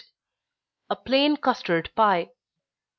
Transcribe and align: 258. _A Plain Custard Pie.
258. 0.91 0.97
_A 0.97 1.05
Plain 1.05 1.37
Custard 1.37 1.91
Pie. 1.93 2.31